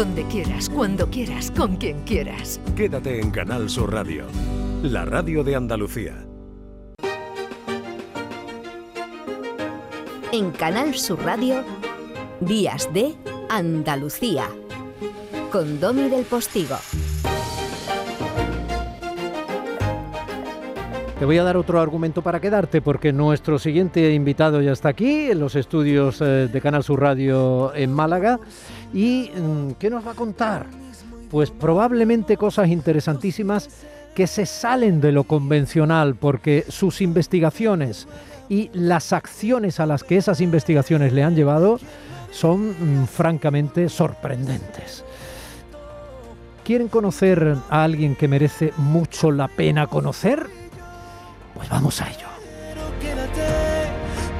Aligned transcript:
donde 0.00 0.24
quieras, 0.28 0.70
cuando 0.70 1.10
quieras, 1.10 1.50
con 1.50 1.76
quien 1.76 2.02
quieras. 2.04 2.58
Quédate 2.74 3.20
en 3.20 3.30
Canal 3.30 3.68
Sur 3.68 3.92
Radio, 3.92 4.24
la 4.82 5.04
radio 5.04 5.44
de 5.44 5.54
Andalucía. 5.54 6.26
En 10.32 10.52
Canal 10.52 10.94
Sur 10.94 11.22
Radio, 11.22 11.62
Días 12.40 12.88
de 12.94 13.14
Andalucía, 13.50 14.48
con 15.52 15.78
Domi 15.80 16.08
del 16.08 16.24
Postigo. 16.24 16.78
Te 21.20 21.26
voy 21.26 21.36
a 21.36 21.44
dar 21.44 21.58
otro 21.58 21.78
argumento 21.82 22.22
para 22.22 22.40
quedarte 22.40 22.80
porque 22.80 23.12
nuestro 23.12 23.58
siguiente 23.58 24.14
invitado 24.14 24.62
ya 24.62 24.72
está 24.72 24.88
aquí 24.88 25.30
en 25.30 25.38
los 25.38 25.54
estudios 25.54 26.18
eh, 26.22 26.48
de 26.50 26.60
Canal 26.62 26.82
Sur 26.82 27.02
Radio 27.02 27.74
en 27.74 27.92
Málaga. 27.92 28.40
¿Y 28.94 29.30
mm, 29.36 29.72
qué 29.72 29.90
nos 29.90 30.06
va 30.06 30.12
a 30.12 30.14
contar? 30.14 30.64
Pues 31.30 31.50
probablemente 31.50 32.38
cosas 32.38 32.68
interesantísimas 32.68 33.68
que 34.14 34.26
se 34.26 34.46
salen 34.46 35.02
de 35.02 35.12
lo 35.12 35.24
convencional 35.24 36.14
porque 36.14 36.64
sus 36.70 37.02
investigaciones 37.02 38.08
y 38.48 38.70
las 38.72 39.12
acciones 39.12 39.78
a 39.78 39.84
las 39.84 40.04
que 40.04 40.16
esas 40.16 40.40
investigaciones 40.40 41.12
le 41.12 41.22
han 41.22 41.36
llevado 41.36 41.80
son 42.30 42.70
mm, 43.02 43.06
francamente 43.06 43.90
sorprendentes. 43.90 45.04
¿Quieren 46.64 46.88
conocer 46.88 47.56
a 47.68 47.84
alguien 47.84 48.16
que 48.16 48.26
merece 48.26 48.72
mucho 48.78 49.30
la 49.30 49.48
pena 49.48 49.86
conocer? 49.86 50.59
Pues 51.54 51.68
vamos 51.68 52.00
a 52.00 52.10
ello. 52.10 52.28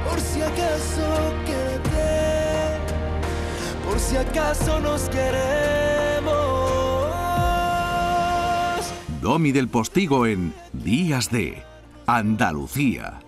por 0.07 0.19
si 0.19 0.41
acaso 0.41 1.33
quédate, 1.45 2.79
por 3.85 3.99
si 3.99 4.17
acaso 4.17 4.79
nos 4.79 5.09
queremos. 5.09 6.31
Domi 9.21 9.51
del 9.51 9.67
Postigo 9.67 10.25
en 10.25 10.53
Días 10.73 11.29
de 11.29 11.63
Andalucía. 12.07 13.19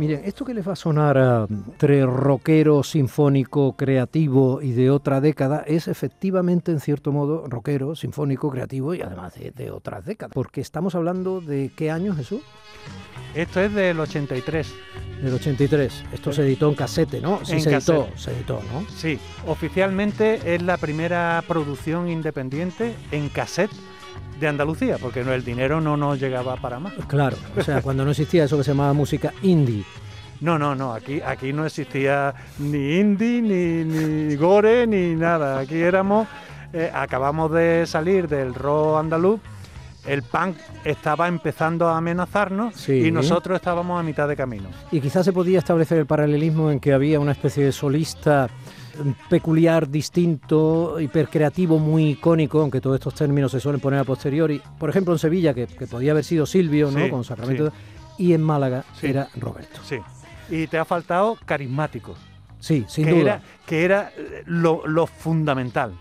Miren, 0.00 0.22
esto 0.24 0.46
que 0.46 0.54
les 0.54 0.66
va 0.66 0.72
a 0.72 0.76
sonar 0.76 1.18
a 1.18 1.46
entre 1.50 2.06
rockero, 2.06 2.82
sinfónico, 2.82 3.76
creativo 3.76 4.62
y 4.62 4.72
de 4.72 4.90
otra 4.90 5.20
década 5.20 5.62
es 5.66 5.88
efectivamente, 5.88 6.72
en 6.72 6.80
cierto 6.80 7.12
modo, 7.12 7.44
rockero, 7.46 7.94
sinfónico, 7.94 8.50
creativo 8.50 8.94
y 8.94 9.02
además 9.02 9.34
de, 9.34 9.50
de 9.50 9.70
otras 9.70 10.06
décadas. 10.06 10.32
Porque 10.32 10.62
estamos 10.62 10.94
hablando 10.94 11.42
de 11.42 11.70
qué 11.76 11.90
año, 11.90 12.14
Jesús? 12.14 12.40
Esto 13.34 13.60
es 13.60 13.74
del 13.74 14.00
83. 14.00 14.72
Del 15.22 15.34
83. 15.34 16.04
Esto 16.14 16.32
se 16.32 16.42
editó 16.44 16.70
en 16.70 16.76
casete, 16.76 17.20
¿no? 17.20 17.44
Sí, 17.44 17.52
En 17.52 17.60
se 17.60 17.70
editó, 17.70 18.04
casete. 18.06 18.18
se 18.18 18.32
editó, 18.32 18.60
¿no? 18.72 18.88
Sí, 18.88 19.18
oficialmente 19.46 20.54
es 20.54 20.62
la 20.62 20.78
primera 20.78 21.44
producción 21.46 22.08
independiente 22.08 22.94
en 23.12 23.28
cassette 23.28 23.70
de 24.40 24.48
Andalucía, 24.48 24.96
porque 25.00 25.22
no, 25.22 25.32
el 25.32 25.44
dinero 25.44 25.80
no 25.80 25.96
nos 25.96 26.18
llegaba 26.18 26.56
para 26.56 26.78
más. 26.80 26.94
Claro, 27.06 27.36
o 27.56 27.62
sea, 27.62 27.82
cuando 27.82 28.04
no 28.04 28.10
existía 28.10 28.44
eso 28.44 28.56
que 28.56 28.64
se 28.64 28.70
llamaba 28.72 28.92
música 28.92 29.32
indie. 29.42 29.84
No, 30.40 30.58
no, 30.58 30.74
no, 30.74 30.94
aquí, 30.94 31.20
aquí 31.20 31.52
no 31.52 31.66
existía 31.66 32.34
ni 32.58 32.96
indie, 32.98 33.42
ni, 33.42 33.84
ni 33.84 34.36
gore, 34.36 34.86
ni 34.86 35.14
nada. 35.14 35.58
Aquí 35.58 35.76
éramos, 35.76 36.26
eh, 36.72 36.90
acabamos 36.92 37.52
de 37.52 37.84
salir 37.86 38.26
del 38.26 38.54
rock 38.54 38.98
andaluz, 39.00 39.40
el 40.06 40.22
punk 40.22 40.56
estaba 40.82 41.28
empezando 41.28 41.86
a 41.88 41.98
amenazarnos 41.98 42.74
Sí. 42.74 43.06
y 43.06 43.12
nosotros 43.12 43.56
estábamos 43.56 44.00
a 44.00 44.02
mitad 44.02 44.26
de 44.26 44.34
camino. 44.34 44.70
Y 44.90 45.00
quizás 45.02 45.26
se 45.26 45.32
podía 45.34 45.58
establecer 45.58 45.98
el 45.98 46.06
paralelismo 46.06 46.70
en 46.70 46.80
que 46.80 46.94
había 46.94 47.20
una 47.20 47.32
especie 47.32 47.62
de 47.66 47.72
solista 47.72 48.48
peculiar, 49.28 49.88
distinto, 49.88 50.98
hipercreativo, 51.00 51.78
muy 51.78 52.10
icónico, 52.10 52.60
aunque 52.60 52.80
todos 52.80 52.96
estos 52.96 53.14
términos 53.14 53.52
se 53.52 53.60
suelen 53.60 53.80
poner 53.80 54.00
a 54.00 54.04
posteriori. 54.04 54.60
Por 54.78 54.90
ejemplo, 54.90 55.12
en 55.14 55.18
Sevilla, 55.18 55.54
que, 55.54 55.66
que 55.66 55.86
podía 55.86 56.12
haber 56.12 56.24
sido 56.24 56.46
Silvio, 56.46 56.90
¿no? 56.90 57.04
Sí, 57.04 57.10
Con 57.10 57.24
Sacramento. 57.24 57.70
sí. 57.70 58.24
Y 58.26 58.34
en 58.34 58.42
Málaga 58.42 58.84
Sí. 59.00 59.06
era 59.06 59.28
Roberto. 59.36 59.80
Sí. 59.82 59.98
Y 60.50 60.66
te 60.66 60.76
ha 60.78 60.84
faltado 60.84 61.38
carismático. 61.46 62.14
Sí, 62.58 62.84
sin 62.88 63.06
que 63.06 63.12
duda. 63.12 63.20
Era, 63.22 63.42
que 63.66 63.84
era 63.84 64.12
eh, 64.16 64.42
lo, 64.44 64.86
lo 64.86 65.06
fundamental. 65.06 65.92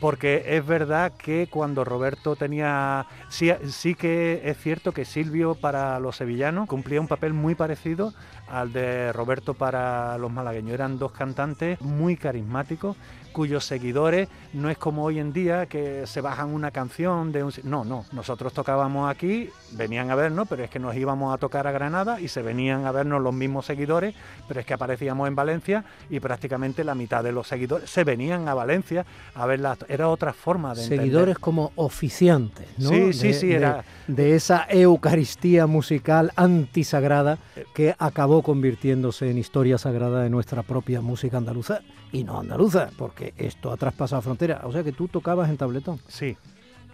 Porque 0.00 0.42
es 0.48 0.66
verdad 0.66 1.12
que 1.16 1.46
cuando 1.48 1.84
Roberto 1.84 2.34
tenía. 2.34 3.06
Sí, 3.28 3.52
sí 3.68 3.94
que 3.94 4.40
es 4.44 4.56
cierto 4.58 4.90
que 4.90 5.04
Silvio 5.04 5.54
para 5.54 6.00
los 6.00 6.16
sevillanos 6.16 6.66
cumplía 6.66 7.00
un 7.00 7.06
papel 7.06 7.32
muy 7.34 7.54
parecido 7.54 8.12
al 8.52 8.72
de 8.72 9.12
Roberto 9.12 9.54
para 9.54 10.16
los 10.18 10.30
malagueños. 10.30 10.74
Eran 10.74 10.98
dos 10.98 11.10
cantantes 11.12 11.80
muy 11.80 12.16
carismáticos 12.16 12.96
cuyos 13.32 13.64
seguidores 13.64 14.28
no 14.52 14.68
es 14.68 14.76
como 14.76 15.04
hoy 15.04 15.18
en 15.18 15.32
día 15.32 15.64
que 15.64 16.06
se 16.06 16.20
bajan 16.20 16.50
una 16.50 16.70
canción 16.70 17.32
de 17.32 17.42
un... 17.42 17.50
No, 17.64 17.82
no, 17.82 18.04
nosotros 18.12 18.52
tocábamos 18.52 19.10
aquí, 19.10 19.48
venían 19.70 20.10
a 20.10 20.14
vernos, 20.14 20.46
pero 20.50 20.62
es 20.64 20.68
que 20.68 20.78
nos 20.78 20.94
íbamos 20.94 21.32
a 21.34 21.38
tocar 21.38 21.66
a 21.66 21.72
Granada 21.72 22.20
y 22.20 22.28
se 22.28 22.42
venían 22.42 22.84
a 22.84 22.92
vernos 22.92 23.22
los 23.22 23.32
mismos 23.32 23.64
seguidores, 23.64 24.14
pero 24.46 24.60
es 24.60 24.66
que 24.66 24.74
aparecíamos 24.74 25.28
en 25.28 25.34
Valencia 25.34 25.82
y 26.10 26.20
prácticamente 26.20 26.84
la 26.84 26.94
mitad 26.94 27.24
de 27.24 27.32
los 27.32 27.48
seguidores 27.48 27.88
se 27.88 28.04
venían 28.04 28.48
a 28.48 28.54
Valencia 28.54 29.06
a 29.34 29.46
verlas. 29.46 29.78
Era 29.88 30.10
otra 30.10 30.34
forma 30.34 30.74
de 30.74 30.82
entender. 30.82 31.06
Seguidores 31.06 31.38
como 31.38 31.72
oficiantes, 31.76 32.66
¿no? 32.76 32.90
Sí, 32.90 33.14
sí, 33.14 33.28
De- 33.28 33.32
sí, 33.34 33.46
de- 33.46 33.54
era- 33.54 33.84
De 34.08 34.34
esa 34.36 34.66
eucaristía 34.68 35.66
musical 35.66 36.32
antisagrada 36.36 37.38
que 37.74 37.94
acabó 37.98 38.41
convirtiéndose 38.42 39.30
en 39.30 39.38
historia 39.38 39.78
sagrada 39.78 40.22
de 40.22 40.30
nuestra 40.30 40.62
propia 40.62 41.00
música 41.00 41.36
andaluza 41.36 41.80
y 42.12 42.24
no 42.24 42.40
andaluza, 42.40 42.90
porque 42.96 43.34
esto 43.36 43.72
ha 43.72 43.76
traspasado 43.76 44.22
fronteras. 44.22 44.64
O 44.64 44.72
sea 44.72 44.82
que 44.82 44.92
tú 44.92 45.08
tocabas 45.08 45.48
en 45.48 45.56
tabletón. 45.56 46.00
Sí, 46.08 46.36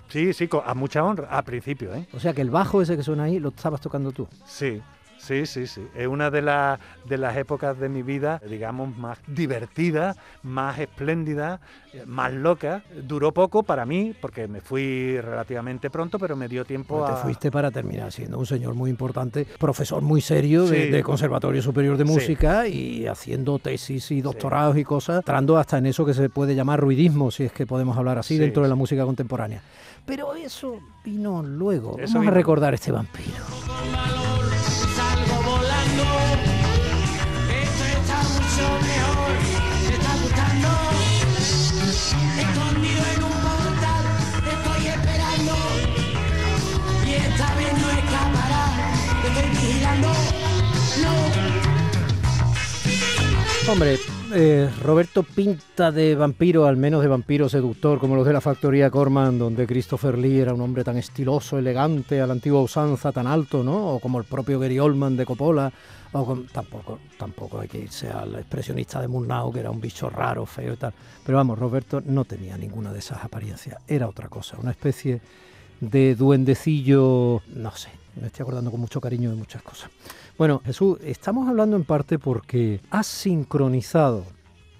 sí, 0.08 0.32
sí, 0.32 0.48
a 0.64 0.74
mucha 0.74 1.02
honra, 1.04 1.28
a 1.30 1.42
principio, 1.42 1.94
¿eh? 1.94 2.06
O 2.12 2.20
sea 2.20 2.32
que 2.32 2.42
el 2.42 2.50
bajo 2.50 2.82
ese 2.82 2.96
que 2.96 3.02
suena 3.02 3.24
ahí 3.24 3.38
lo 3.38 3.48
estabas 3.48 3.80
tocando 3.80 4.12
tú. 4.12 4.28
Sí, 4.46 4.80
sí, 5.18 5.46
sí, 5.46 5.66
sí. 5.66 5.86
Es 5.94 6.06
una 6.06 6.30
de, 6.30 6.42
las 6.42 6.78
de 7.04 7.18
las 7.18 7.36
épocas 7.36 7.78
de 7.78 7.88
mi 7.88 8.02
vida, 8.02 8.40
digamos, 8.48 8.96
más 8.96 9.18
divertida, 9.26 10.16
más 10.42 10.78
espléndida, 10.78 11.60
eh, 11.92 12.04
más 12.06 12.32
loca. 12.32 12.82
Duró 13.02 13.32
poco 13.32 13.62
para 13.62 13.84
mí, 13.84 14.14
porque 14.20 14.48
me 14.48 14.60
fui 14.60 15.20
relativamente 15.20 15.90
pronto, 15.90 16.18
pero 16.18 16.36
me 16.36 16.48
dio 16.48 16.64
tiempo 16.64 16.98
Pues 17.00 17.10
a... 17.10 17.14
te 17.16 17.22
fuiste 17.22 17.50
para 17.50 17.70
terminar 17.70 18.10
siendo 18.12 18.38
un 18.38 18.46
señor 18.46 18.74
muy 18.74 18.90
importante, 18.90 19.46
profesor 19.58 20.02
muy 20.02 20.20
serio 20.20 20.64
de, 20.66 20.84
Sí. 20.86 20.90
de 20.90 21.02
Conservatorio 21.02 21.60
Superior 21.62 21.96
de 21.96 22.06
Sí. 22.06 22.12
Música 22.12 22.66
y 22.68 23.06
haciendo 23.06 23.58
tesis 23.58 24.10
y 24.10 24.20
doctorados 24.22 24.76
y 24.78 24.84
cosas, 24.84 25.16
entrando 25.18 25.56
hasta 25.58 25.78
en 25.78 25.86
eso 25.86 26.04
que 26.06 26.14
se 26.14 26.28
puede 26.30 26.54
llamar 26.54 26.80
ruidismo, 26.80 27.30
si 27.30 27.44
es 27.44 27.52
que 27.52 27.66
podemos 27.66 27.96
hablar 27.96 28.18
así, 28.18 28.34
Sí, 28.34 28.40
dentro 28.40 28.62
de 28.62 28.68
la 28.68 28.74
sí. 28.74 28.78
música 28.78 29.04
contemporánea. 29.04 29.62
Pero 30.06 30.34
eso 30.34 30.78
vino 31.04 31.42
luego. 31.42 31.96
Eso 31.98 32.14
Vamos 32.14 32.20
vino- 32.20 32.30
a 32.32 32.34
recordar 32.34 32.72
este 32.74 32.92
vampiro. 32.92 33.44
Hombre, 53.70 53.98
eh, 54.34 54.70
Roberto 54.82 55.22
pinta 55.22 55.92
de 55.92 56.14
vampiro, 56.14 56.64
al 56.64 56.78
menos 56.78 57.02
de 57.02 57.08
vampiro 57.08 57.50
seductor, 57.50 57.98
como 57.98 58.16
los 58.16 58.26
de 58.26 58.32
la 58.32 58.40
factoría 58.40 58.90
Corman, 58.90 59.38
donde 59.38 59.66
Christopher 59.66 60.16
Lee 60.16 60.38
era 60.38 60.54
un 60.54 60.62
hombre 60.62 60.82
tan 60.84 60.96
estiloso, 60.96 61.58
elegante, 61.58 62.20
a 62.22 62.26
la 62.26 62.32
antigua 62.32 62.62
usanza, 62.62 63.12
tan 63.12 63.26
alto, 63.26 63.62
¿no? 63.62 63.88
O 63.94 64.00
como 64.00 64.18
el 64.18 64.24
propio 64.24 64.58
Gary 64.58 64.78
Oldman 64.78 65.18
de 65.18 65.26
Coppola, 65.26 65.70
o 66.12 66.24
con- 66.24 66.46
tampoco, 66.46 66.98
tampoco 67.18 67.60
hay 67.60 67.68
que 67.68 67.78
irse 67.80 68.08
al 68.08 68.36
expresionista 68.36 69.02
de 69.02 69.08
Murnau, 69.08 69.52
que 69.52 69.60
era 69.60 69.70
un 69.70 69.80
bicho 69.82 70.08
raro, 70.08 70.46
feo 70.46 70.72
y 70.72 70.76
tal. 70.76 70.94
Pero 71.26 71.36
vamos, 71.36 71.58
Roberto 71.58 72.02
no 72.06 72.24
tenía 72.24 72.56
ninguna 72.56 72.90
de 72.90 73.00
esas 73.00 73.22
apariencias, 73.22 73.76
era 73.86 74.08
otra 74.08 74.28
cosa, 74.28 74.56
una 74.58 74.70
especie 74.70 75.20
de 75.80 76.14
duendecillo, 76.14 77.42
no 77.54 77.70
sé, 77.76 77.90
me 78.18 78.28
estoy 78.28 78.44
acordando 78.44 78.70
con 78.70 78.80
mucho 78.80 79.00
cariño 79.00 79.28
de 79.28 79.36
muchas 79.36 79.60
cosas. 79.62 79.90
Bueno, 80.38 80.62
Jesús, 80.64 80.98
estamos 81.02 81.48
hablando 81.48 81.74
en 81.74 81.82
parte 81.82 82.16
porque 82.16 82.80
has 82.90 83.08
sincronizado 83.08 84.22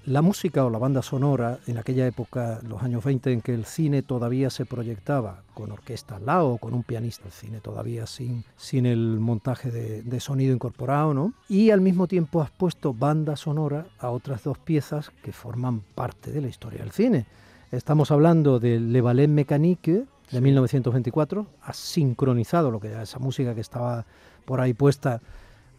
la 0.05 0.23
música 0.23 0.65
o 0.65 0.71
la 0.71 0.79
banda 0.79 1.03
sonora 1.03 1.59
en 1.67 1.79
aquella 1.79 2.07
época, 2.07 2.61
los 2.63 2.81
años 2.85 3.03
20, 3.03 3.33
en 3.33 3.41
que 3.41 3.55
el 3.55 3.65
cine 3.65 4.03
todavía 4.03 4.51
se 4.51 4.67
proyectaba 4.67 5.43
con 5.55 5.73
orquesta 5.73 6.15
al 6.15 6.27
lado, 6.27 6.59
con 6.59 6.75
un 6.75 6.85
pianista, 6.85 7.25
el 7.27 7.33
cine 7.33 7.61
todavía 7.61 8.07
sin, 8.07 8.45
sin 8.57 8.87
el 8.87 9.19
montaje 9.19 9.73
de, 9.73 10.03
de 10.03 10.21
sonido 10.21 10.55
incorporado, 10.55 11.13
¿no? 11.13 11.33
Y 11.49 11.71
al 11.71 11.81
mismo 11.81 12.07
tiempo 12.07 12.41
has 12.41 12.53
puesto 12.53 12.95
banda 12.95 13.35
sonora 13.35 13.85
a 13.99 14.11
otras 14.11 14.45
dos 14.45 14.59
piezas 14.59 15.11
que 15.25 15.33
forman 15.33 15.81
parte 15.97 16.31
de 16.31 16.41
la 16.41 16.47
historia 16.47 16.83
del 16.83 16.93
cine. 16.93 17.27
Estamos 17.73 18.13
hablando 18.13 18.61
de 18.61 18.79
Le 18.79 19.01
Ballet 19.01 19.27
Mécanique 19.27 20.05
de 20.31 20.41
1924, 20.41 21.47
has 21.63 21.77
sincronizado 21.77 22.71
lo 22.71 22.79
que 22.79 22.89
era 22.89 23.03
esa 23.03 23.19
música 23.19 23.57
que 23.57 23.61
estaba 23.61 24.07
por 24.45 24.61
ahí 24.61 24.73
puesta, 24.73 25.21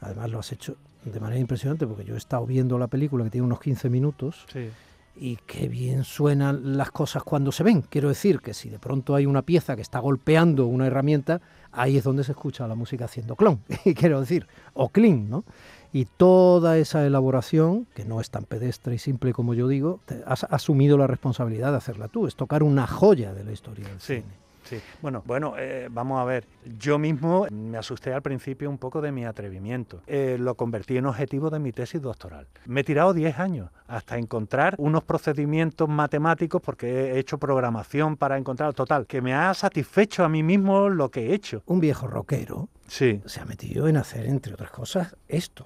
además 0.01 0.29
lo 0.29 0.39
has 0.39 0.51
hecho 0.51 0.75
de 1.05 1.19
manera 1.19 1.39
impresionante 1.39 1.87
porque 1.87 2.03
yo 2.03 2.15
he 2.15 2.17
estado 2.17 2.45
viendo 2.45 2.77
la 2.77 2.87
película 2.87 3.23
que 3.23 3.29
tiene 3.29 3.45
unos 3.45 3.59
15 3.61 3.89
minutos 3.89 4.45
Sí. 4.51 4.69
y 5.15 5.37
qué 5.47 5.67
bien 5.69 6.03
suenan 6.03 6.77
las 6.77 6.91
cosas 6.91 7.23
cuando 7.23 7.51
se 7.51 7.63
ven. 7.63 7.81
Quiero 7.83 8.09
decir 8.09 8.39
que 8.41 8.53
si 8.53 8.69
de 8.69 8.79
pronto 8.79 9.15
hay 9.15 9.25
una 9.25 9.41
pieza 9.41 9.75
que 9.75 9.81
está 9.81 9.99
golpeando 9.99 10.65
una 10.67 10.87
herramienta, 10.87 11.41
ahí 11.71 11.97
es 11.97 12.03
donde 12.03 12.23
se 12.23 12.31
escucha 12.33 12.67
la 12.67 12.75
música 12.75 13.05
haciendo 13.05 13.35
clon, 13.35 13.59
quiero 13.95 14.19
decir, 14.19 14.47
o 14.73 14.89
clean, 14.89 15.29
¿no? 15.29 15.43
Y 15.91 16.05
toda 16.05 16.77
esa 16.77 17.03
elaboración, 17.05 17.87
que 17.95 18.05
no 18.05 18.21
es 18.21 18.29
tan 18.29 18.43
pedestre 18.43 18.93
y 18.93 18.99
simple 18.99 19.33
como 19.33 19.53
yo 19.55 19.67
digo, 19.67 19.99
has 20.27 20.43
asumido 20.43 20.97
la 20.99 21.07
responsabilidad 21.07 21.71
de 21.71 21.77
hacerla 21.77 22.07
tú, 22.09 22.27
es 22.27 22.35
tocar 22.35 22.61
una 22.61 22.85
joya 22.85 23.33
de 23.33 23.43
la 23.43 23.51
historia 23.51 23.87
del 23.87 23.99
Sí. 23.99 24.15
cine. 24.17 24.48
Sí, 24.69 24.79
bueno, 25.01 25.23
bueno, 25.25 25.55
eh, 25.57 25.87
vamos 25.89 26.19
a 26.21 26.25
ver. 26.25 26.45
Yo 26.77 26.99
mismo 26.99 27.47
me 27.51 27.77
asusté 27.77 28.13
al 28.13 28.21
principio 28.21 28.69
un 28.69 28.77
poco 28.77 29.01
de 29.01 29.11
mi 29.11 29.25
atrevimiento. 29.25 30.01
Eh, 30.05 30.37
lo 30.39 30.53
convertí 30.53 30.95
en 30.97 31.07
objetivo 31.07 31.49
de 31.49 31.57
mi 31.57 31.71
tesis 31.71 31.99
doctoral. 31.99 32.45
Me 32.65 32.81
he 32.81 32.83
tirado 32.83 33.13
10 33.13 33.39
años 33.39 33.71
hasta 33.87 34.17
encontrar 34.19 34.75
unos 34.77 35.03
procedimientos 35.03 35.89
matemáticos 35.89 36.61
porque 36.61 37.13
he 37.13 37.19
hecho 37.19 37.39
programación 37.39 38.15
para 38.15 38.37
encontrar 38.37 38.75
total, 38.75 39.07
que 39.07 39.21
me 39.21 39.33
ha 39.33 39.51
satisfecho 39.55 40.23
a 40.23 40.29
mí 40.29 40.43
mismo 40.43 40.87
lo 40.89 41.09
que 41.09 41.31
he 41.31 41.33
hecho. 41.33 41.63
Un 41.65 41.79
viejo 41.79 42.05
rockero 42.05 42.69
Sí. 42.87 43.21
se 43.25 43.41
ha 43.41 43.45
metido 43.45 43.87
en 43.87 43.97
hacer, 43.97 44.27
entre 44.27 44.53
otras 44.53 44.69
cosas, 44.69 45.15
esto. 45.27 45.65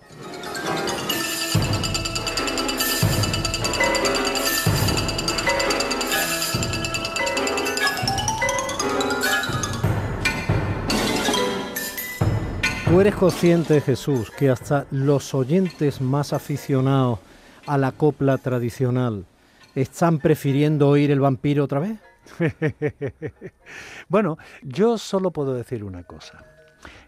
¿Tú 12.94 13.02
eres 13.02 13.16
consciente, 13.16 13.82
Jesús, 13.82 14.30
que 14.30 14.52
hasta 14.52 14.86
los 14.92 15.34
oyentes 15.34 16.00
más 16.00 16.32
aficionados 16.32 17.18
a 17.66 17.80
la 17.80 17.92
copla 17.92 18.38
tradicional 18.38 19.26
están 19.74 20.20
prefiriendo 20.20 20.90
oír 20.90 21.10
el 21.10 21.20
vampiro 21.20 21.64
otra 21.64 21.80
vez? 21.80 21.98
Bueno, 24.08 24.38
yo 24.62 25.00
solo 25.00 25.32
puedo 25.32 25.56
decir 25.56 25.84
una 25.84 26.04
cosa. 26.04 26.46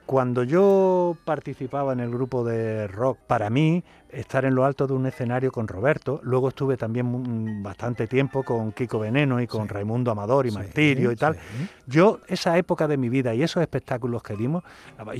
Cuando 0.08 0.44
yo 0.44 1.20
participaba 1.24 1.94
en 1.94 2.00
el 2.00 2.10
grupo 2.10 2.44
de 2.44 2.88
rock, 2.88 3.20
para 3.28 3.52
mí 3.52 3.84
estar 4.10 4.46
en 4.46 4.56
lo 4.56 4.66
alto 4.66 4.88
de 4.88 4.94
un 4.94 5.06
escenario 5.06 5.52
con 5.52 5.68
Roberto, 5.68 6.19
luego 6.24 6.50
estuve 6.50 6.78
también 6.78 7.62
bastante 7.63 8.07
tiempo 8.07 8.44
con 8.44 8.72
Kiko 8.72 9.00
Veneno 9.00 9.42
y 9.42 9.48
con 9.48 9.63
Sí. 9.63 9.74
Raimundo 9.74 10.12
Amador 10.12 10.46
y 10.46 10.52
Sí, 10.52 10.56
Martirio 10.57 11.12
y 11.12 11.16
tal. 11.16 11.36
sí. 11.36 11.68
Yo, 11.88 12.19
esa 12.28 12.57
época 12.57 12.88
de 12.88 12.98
mi 12.98 13.10
vida 13.10 13.34
y 13.36 13.44
esos 13.44 13.62
espectáculos 13.62 14.24
que 14.24 14.36
dimos, 14.36 14.63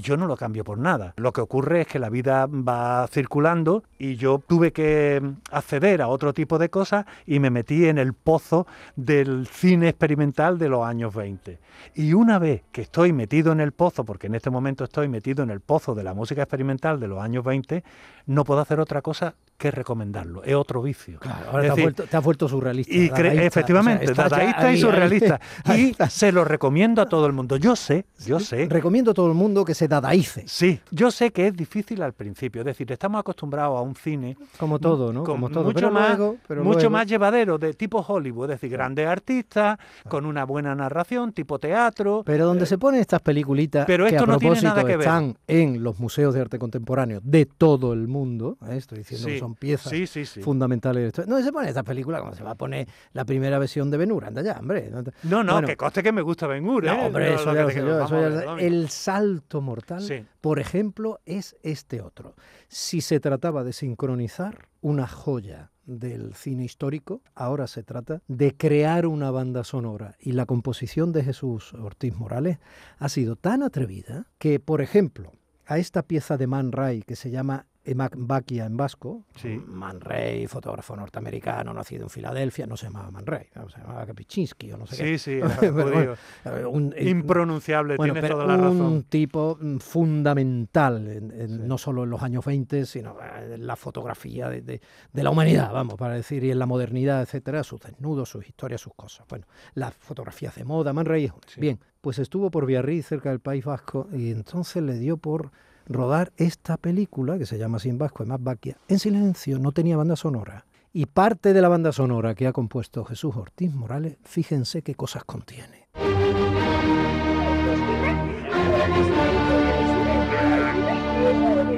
yo 0.02 0.18
no 0.18 0.28
lo 0.28 0.36
cambio 0.38 0.64
por 0.64 0.78
nada. 0.78 1.14
Lo 1.18 1.32
que 1.34 1.42
ocurre 1.42 1.82
es 1.82 1.88
que 1.88 2.00
la 2.00 2.10
vida 2.10 2.48
va 2.48 3.08
circulando 3.12 3.84
y 4.00 4.16
yo 4.16 4.42
tuve 4.46 4.72
que 4.72 5.22
mm, 5.22 5.34
acceder 5.52 6.02
a 6.02 6.08
otro 6.08 6.34
tipo 6.34 6.58
de 6.58 6.70
cosas 6.70 7.06
y 7.26 7.40
me 7.40 7.50
metí 7.50 7.86
en 7.88 7.98
el 7.98 8.14
pozo 8.14 8.66
del 8.96 9.48
cine 9.48 9.90
experimental 9.90 10.58
de 10.58 10.70
los 10.70 10.86
años 10.86 11.14
20. 11.14 11.60
Y 11.94 12.14
una 12.14 12.40
vez 12.40 12.64
que 12.72 12.82
estoy 12.82 13.14
metido 13.14 13.52
en 13.52 13.60
el 13.60 13.72
pozo, 13.72 14.06
porque 14.06 14.28
en 14.28 14.36
este 14.36 14.50
momento 14.50 14.84
estoy 14.84 15.08
metido 15.08 15.44
en 15.44 15.50
el 15.50 15.60
pozo 15.60 15.94
de 15.94 16.04
la 16.04 16.14
música 16.14 16.42
experimental 16.44 17.00
de 17.00 17.08
los 17.08 17.20
años 17.22 17.44
20, 17.44 17.84
no 18.28 18.44
puedo 18.44 18.60
hacer 18.62 18.75
otra 18.80 19.02
cosa 19.02 19.36
que 19.58 19.72
recomendarlo. 19.72 20.44
Es 20.44 20.54
otro 20.56 20.82
vicio. 20.82 21.20
Claro, 21.20 21.46
ahora 21.52 21.62
te, 21.62 21.68
has 21.70 21.76
decir, 21.76 21.84
vuelto, 21.84 22.04
te 22.04 22.18
has 22.18 22.24
vuelto 22.24 22.50
surrealista. 22.50 22.94
y 22.94 23.10
dadaísta, 23.10 23.44
efectivamente, 23.46 24.12
o 24.12 24.16
sea, 24.16 24.30
dadaísta 24.30 24.68
ahí, 24.68 24.76
y 24.78 24.82
surrealista. 24.82 25.40
ahí, 25.64 25.82
y 25.82 25.90
está. 25.92 26.10
se 26.10 26.32
lo 26.32 26.44
recomiendo 26.44 27.02
a 27.02 27.06
todo 27.06 27.26
el 27.26 27.34
mundo. 27.34 27.56
Yo 27.58 27.76
sé, 27.76 28.06
yo 28.26 28.40
sé. 28.40 28.68
Recomiendo 28.70 29.12
a 29.12 29.14
todo 29.14 29.28
el 29.28 29.34
mundo 29.34 29.64
que 29.64 29.74
se 29.74 29.88
dadaice, 29.88 30.44
Sí, 30.48 30.80
yo 30.92 31.10
sé 31.12 31.32
que 31.32 31.48
es 31.48 31.56
difícil 31.56 32.02
al 32.02 32.14
principio. 32.14 32.62
Es 32.62 32.66
decir, 32.66 32.92
estamos 32.92 33.20
acostumbrados 33.20 33.78
a 33.78 33.82
un 33.82 33.96
cine 33.96 34.38
como 34.58 34.80
todo, 34.80 35.14
¿no? 35.14 35.24
Como 35.24 35.50
todo. 35.50 35.64
mucho, 35.66 35.76
pero 35.76 35.92
más, 35.92 36.18
luego- 36.18 36.38
pero 36.48 36.64
mucho 36.64 36.76
luego- 36.80 36.90
más 36.92 37.08
llevadero, 37.08 37.58
de 37.58 37.74
tipo 37.74 38.00
Hollywood. 38.06 38.52
Es 38.52 38.60
decir, 38.62 38.72
grandes 38.72 39.08
artistas, 39.08 39.78
con 40.10 40.26
una 40.26 40.44
buena 40.46 40.76
narración, 40.76 41.32
tipo 41.34 41.60
teatro. 41.60 42.24
Pero 42.26 42.46
donde 42.46 42.66
se 42.66 42.78
ponen 42.78 43.00
estas 43.02 43.22
peliculitas 43.22 43.86
pero 43.86 44.06
que 44.06 44.16
a 44.16 44.20
esto 44.20 44.26
no 44.32 44.38
tiene 44.38 44.62
nada 44.62 44.82
que 44.84 44.98
ver. 44.98 45.00
están 45.00 45.38
en 45.48 45.84
los 45.84 46.00
museos 46.00 46.34
de 46.34 46.42
arte 46.42 46.60
contemporáneo 46.60 47.20
de 47.24 47.46
todo 47.46 47.94
el 47.94 48.08
mundo, 48.08 48.58
¿eh? 48.70 48.76
estoy 48.78 49.00
diciendo 49.00 49.28
Sí, 49.30 49.40
son 49.46 49.56
piezas 49.56 49.92
sí, 49.92 50.08
sí, 50.08 50.26
sí. 50.26 50.42
fundamentales. 50.42 51.04
de 51.04 51.08
esto. 51.08 51.26
No 51.28 51.42
se 51.42 51.52
pone 51.52 51.70
estas 51.70 51.84
películas 51.84 52.22
como 52.22 52.34
se 52.34 52.44
va 52.44 52.52
a 52.52 52.56
poner 52.56 52.88
la 53.14 53.26
primera 53.26 53.60
versión 53.60 53.92
de 53.92 53.98
Benur, 53.98 54.26
anda 54.26 54.42
ya, 54.42 54.58
hombre. 54.60 54.90
No, 54.90 55.04
No, 55.24 55.44
no, 55.44 55.54
Bueno, 55.54 55.68
que 55.68 55.78
coste 55.78 56.02
que 56.04 56.12
me 56.12 56.22
gusta 56.22 56.48
Ben 56.48 56.68
Hur, 56.68 56.86
¿eh? 56.86 56.88
No, 56.88 57.06
hombre, 57.06 57.30
No, 57.30 57.36
eso 57.36 57.54
ya 57.54 57.62
lo 57.64 57.70
sé 57.70 57.80
yo, 57.80 58.04
eso 58.04 58.30
ya. 58.30 58.54
El 58.60 58.90
salto 58.90 59.62
mortal, 59.62 60.28
por 60.42 60.60
ejemplo, 60.60 61.20
es 61.26 61.56
este 61.64 62.02
otro. 62.02 62.36
Si 62.68 63.02
se 63.02 63.20
trataba 63.20 63.64
de 63.64 63.74
sincronizar 63.74 64.68
una 64.82 65.08
joya 65.08 65.72
del 65.86 66.34
cine 66.34 66.64
histórico, 66.64 67.22
ahora 67.36 67.68
se 67.68 67.84
trata 67.84 68.22
de 68.28 68.56
crear 68.56 69.06
una 69.06 69.30
banda 69.32 69.64
sonora. 69.64 70.16
Y 70.20 70.32
la 70.32 70.46
composición 70.46 71.12
de 71.12 71.24
Jesús 71.24 71.74
Ortiz 71.74 72.16
Morales 72.16 72.58
ha 72.98 73.10
sido 73.10 73.36
tan 73.36 73.62
atrevida 73.62 74.26
que, 74.40 74.60
por 74.60 74.82
ejemplo, 74.82 75.32
a 75.68 75.78
esta 75.78 76.04
pieza 76.04 76.38
de 76.38 76.48
Man 76.48 76.72
Ray 76.72 77.02
que 77.04 77.16
se 77.16 77.32
llama 77.32 77.68
Emak 77.86 78.14
Bakia 78.18 78.66
en 78.66 78.76
vasco, 78.78 79.24
Sí. 79.36 79.62
Man 79.68 80.02
Ray, 80.02 80.48
fotógrafo 80.48 80.96
norteamericano, 80.96 81.74
nacido 81.74 82.04
en 82.04 82.10
Filadelfia, 82.10 82.66
no 82.66 82.76
se 82.78 82.88
llamaba 82.88 83.12
Man 83.12 83.26
Ray, 83.26 83.46
se 83.54 83.80
llamaba 83.80 84.06
Kapuscinski 84.06 84.72
o 84.72 84.78
no 84.78 84.88
sé 84.88 84.98
qué. 84.98 85.18
Sí, 85.18 85.40
sí, 85.40 85.40
bueno, 85.72 86.16
eh, 86.46 86.66
un- 86.66 86.94
eh, 86.98 87.10
impronunciable, 87.10 87.96
bueno, 87.98 88.14
tienes 88.14 88.32
toda 88.32 88.46
la 88.48 88.56
un 88.56 88.62
razón. 88.80 89.04
tipo 89.04 89.58
mm, 89.62 89.78
fundamental, 89.78 91.08
en- 91.08 91.32
en- 91.32 91.68
no 91.68 91.78
solo 91.78 92.04
en 92.04 92.10
los 92.10 92.22
años 92.24 92.44
20, 92.46 92.86
sino 92.86 93.18
eh, 93.22 93.54
en 93.56 93.68
la 93.68 93.76
fotografía 93.76 94.50
de, 94.50 94.62
de- 94.62 94.82
de 95.14 95.24
la 95.24 95.30
humanidad, 95.30 95.72
vamos, 95.72 95.96
para 95.96 96.16
decir, 96.16 96.44
y 96.44 96.52
en 96.52 96.60
la 96.60 96.66
modernidad, 96.66 97.22
etcétera, 97.22 97.64
sus 97.64 97.80
desnudos, 97.82 98.30
sus 98.30 98.48
historias, 98.48 98.82
sus 98.82 98.94
cosas. 98.96 99.26
Bueno, 99.30 99.46
las 99.76 99.94
fotografías 99.94 100.56
de 100.56 100.64
moda, 100.66 100.94
Man 100.94 101.06
Ray. 101.06 101.32
Sí. 101.48 101.62
Bien, 101.62 101.80
pues 102.02 102.20
estuvo 102.20 102.50
por 102.52 102.66
Biarritz, 102.66 103.08
cerca 103.08 103.30
del 103.30 103.40
País 103.40 103.66
Vasco, 103.66 104.08
y 104.14 104.32
entonces 104.32 104.82
le 104.84 104.94
dio 104.98 105.18
por 105.18 105.52
rodar 105.88 106.32
esta 106.38 106.78
película, 106.78 107.38
que 107.38 107.46
se 107.46 107.58
llama 107.58 107.78
en 107.84 107.98
vasco, 107.98 108.24
Emak 108.24 108.42
Bakia, 108.42 108.78
en 108.88 109.00
silencio, 109.00 109.60
no 109.60 109.72
tenía 109.72 109.98
banda 109.98 110.16
sonora. 110.16 110.66
Y 110.94 111.08
parte 111.08 111.54
de 111.54 111.62
la 111.62 111.68
banda 111.68 111.92
sonora 111.92 112.36
que 112.36 112.48
ha 112.48 112.54
compuesto 112.54 113.04
Jesús 113.04 113.36
Ortiz 113.36 113.74
Morales, 113.74 114.18
fíjense 114.24 114.82
qué 114.82 114.96
cosas 114.96 115.26
contiene. 115.26 115.90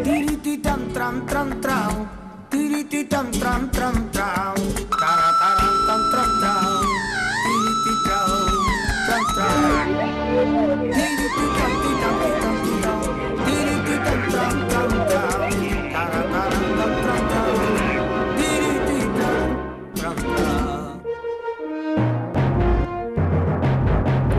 Tiriti 0.04 0.58
tan 0.60 0.94
tran 0.94 1.26
tran 1.26 1.62
tran. 1.62 2.10
Tiriti 2.50 3.06
tan 3.06 3.32
tran 3.32 3.72
tran 3.72 4.12
tran. 4.12 4.57